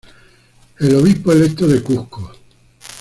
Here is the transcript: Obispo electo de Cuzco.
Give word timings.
Obispo 0.97 1.31
electo 1.31 1.67
de 1.67 1.83
Cuzco. 1.83 2.31